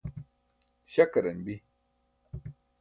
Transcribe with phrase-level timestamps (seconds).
[0.93, 1.55] śakaran bi